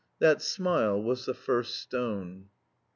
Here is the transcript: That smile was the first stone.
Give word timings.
That 0.17 0.41
smile 0.41 0.99
was 0.99 1.27
the 1.27 1.35
first 1.35 1.75
stone. 1.75 2.49